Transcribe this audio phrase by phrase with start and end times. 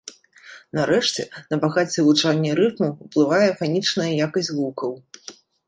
[0.77, 1.21] Нарэшце,
[1.51, 4.91] на багацце гучання рыфмаў уплывае фанічная якасць гукаў.